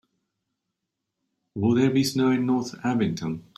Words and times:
Will 1.53 1.75
there 1.75 1.91
be 1.91 2.03
snow 2.03 2.31
in 2.31 2.47
North 2.47 2.73
Abington 2.83 3.43